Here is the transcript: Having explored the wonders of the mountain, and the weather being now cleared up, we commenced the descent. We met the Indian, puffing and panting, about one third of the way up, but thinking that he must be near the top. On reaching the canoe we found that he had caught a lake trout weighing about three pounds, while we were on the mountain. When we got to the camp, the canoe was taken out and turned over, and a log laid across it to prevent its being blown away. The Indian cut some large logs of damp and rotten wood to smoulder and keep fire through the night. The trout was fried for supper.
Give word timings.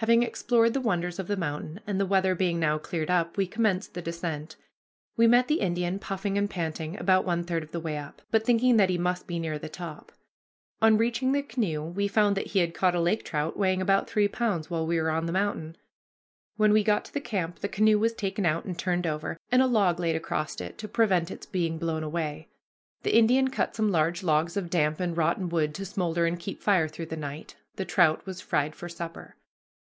Having 0.00 0.22
explored 0.22 0.72
the 0.72 0.80
wonders 0.80 1.18
of 1.18 1.26
the 1.26 1.36
mountain, 1.36 1.78
and 1.86 2.00
the 2.00 2.06
weather 2.06 2.34
being 2.34 2.58
now 2.58 2.78
cleared 2.78 3.10
up, 3.10 3.36
we 3.36 3.46
commenced 3.46 3.92
the 3.92 4.00
descent. 4.00 4.56
We 5.18 5.26
met 5.26 5.46
the 5.46 5.60
Indian, 5.60 5.98
puffing 5.98 6.38
and 6.38 6.48
panting, 6.48 6.98
about 6.98 7.26
one 7.26 7.44
third 7.44 7.62
of 7.62 7.70
the 7.70 7.80
way 7.80 7.98
up, 7.98 8.22
but 8.30 8.42
thinking 8.42 8.78
that 8.78 8.88
he 8.88 8.96
must 8.96 9.26
be 9.26 9.38
near 9.38 9.58
the 9.58 9.68
top. 9.68 10.10
On 10.80 10.96
reaching 10.96 11.32
the 11.32 11.42
canoe 11.42 11.82
we 11.82 12.08
found 12.08 12.34
that 12.38 12.46
he 12.46 12.60
had 12.60 12.72
caught 12.72 12.94
a 12.94 13.00
lake 13.00 13.24
trout 13.26 13.58
weighing 13.58 13.82
about 13.82 14.08
three 14.08 14.26
pounds, 14.26 14.70
while 14.70 14.86
we 14.86 14.98
were 14.98 15.10
on 15.10 15.26
the 15.26 15.34
mountain. 15.34 15.76
When 16.56 16.72
we 16.72 16.82
got 16.82 17.04
to 17.04 17.12
the 17.12 17.20
camp, 17.20 17.58
the 17.58 17.68
canoe 17.68 17.98
was 17.98 18.14
taken 18.14 18.46
out 18.46 18.64
and 18.64 18.78
turned 18.78 19.06
over, 19.06 19.36
and 19.52 19.60
a 19.60 19.66
log 19.66 20.00
laid 20.00 20.16
across 20.16 20.62
it 20.62 20.78
to 20.78 20.88
prevent 20.88 21.30
its 21.30 21.44
being 21.44 21.76
blown 21.76 22.02
away. 22.02 22.48
The 23.02 23.14
Indian 23.18 23.48
cut 23.48 23.76
some 23.76 23.92
large 23.92 24.22
logs 24.22 24.56
of 24.56 24.70
damp 24.70 24.98
and 24.98 25.14
rotten 25.14 25.50
wood 25.50 25.74
to 25.74 25.84
smoulder 25.84 26.24
and 26.24 26.40
keep 26.40 26.62
fire 26.62 26.88
through 26.88 27.04
the 27.06 27.16
night. 27.18 27.56
The 27.76 27.84
trout 27.84 28.24
was 28.24 28.40
fried 28.40 28.74
for 28.74 28.88
supper. 28.88 29.36